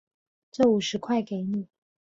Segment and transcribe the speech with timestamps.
[0.51, 1.67] 这五十块给你